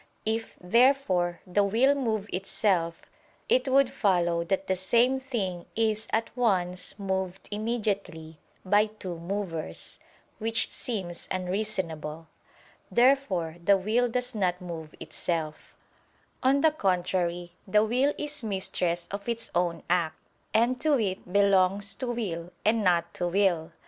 [0.25, 3.03] If, therefore, the will move itself,
[3.47, 9.99] it would follow that the same thing is at once moved immediately by two movers;
[10.39, 12.27] which seems unreasonable.
[12.89, 15.75] Therefore the will does not move itself.
[16.41, 20.17] On the contrary, The will is mistress of its own act,
[20.51, 23.71] and to it belongs to will and not to will.